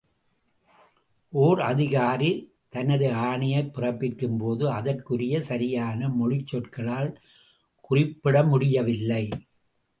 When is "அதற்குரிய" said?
4.69-5.41